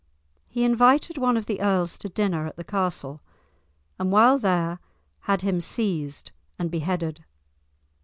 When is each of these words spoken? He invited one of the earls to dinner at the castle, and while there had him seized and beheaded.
He 0.47 0.63
invited 0.63 1.19
one 1.19 1.37
of 1.37 1.45
the 1.45 1.61
earls 1.61 1.95
to 1.99 2.09
dinner 2.09 2.47
at 2.47 2.55
the 2.55 2.63
castle, 2.63 3.21
and 3.99 4.11
while 4.11 4.39
there 4.39 4.79
had 5.29 5.43
him 5.43 5.59
seized 5.59 6.31
and 6.57 6.71
beheaded. 6.71 7.23